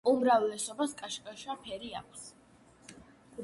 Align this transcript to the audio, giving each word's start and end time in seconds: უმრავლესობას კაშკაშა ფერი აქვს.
უმრავლესობას 0.11 0.95
კაშკაშა 1.01 1.59
ფერი 1.67 1.95
აქვს. 2.03 2.27